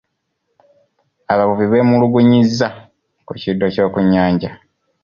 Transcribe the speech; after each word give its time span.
Abavubi 1.31 1.65
beemulugunyizza 1.71 2.67
ku 3.25 3.31
kiddo 3.41 3.65
ky'oku 3.73 3.99
nnyanja. 4.03 4.49